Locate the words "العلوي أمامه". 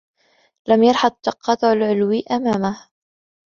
1.71-2.87